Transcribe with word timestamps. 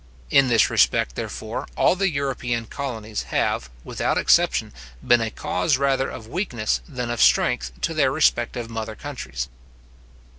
In 0.31 0.47
this 0.47 0.71
respect, 0.71 1.13
therefore, 1.13 1.67
all 1.77 1.95
the 1.95 2.09
European 2.09 2.65
colonies 2.65 3.25
have, 3.29 3.69
without 3.83 4.17
exception, 4.17 4.73
been 5.05 5.21
a 5.21 5.29
cause 5.29 5.77
rather 5.77 6.09
of 6.09 6.25
weakness 6.25 6.81
than 6.89 7.11
of 7.11 7.21
strength 7.21 7.71
to 7.81 7.93
their 7.93 8.11
respective 8.11 8.67
mother 8.67 8.95
countries. 8.95 9.47